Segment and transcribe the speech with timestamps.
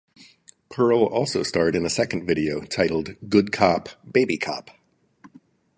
[0.71, 4.71] Pearl also starred in a second video titled "Good Cop, Baby Cop".